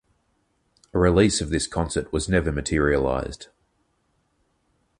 [0.95, 3.49] A release of this concert never materialized.